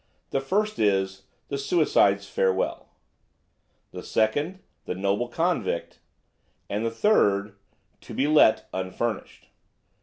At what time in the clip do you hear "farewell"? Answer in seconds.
2.27-2.89